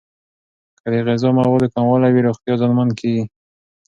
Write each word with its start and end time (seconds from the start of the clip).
که 0.81 0.87
د 0.93 0.95
غذا 1.07 1.29
موادو 1.37 1.71
کموالی 1.73 2.09
وي، 2.11 2.21
روغتیا 2.27 2.53
زیانمن 2.59 2.89
کیږي. 2.99 3.23